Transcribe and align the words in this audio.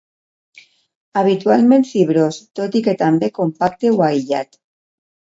Habitualment 1.21 1.87
fibrós, 1.91 2.41
tot 2.63 2.81
i 2.81 2.85
que 2.91 2.99
també 3.05 3.33
compacte 3.39 3.97
o 3.97 4.05
aïllat. 4.11 4.65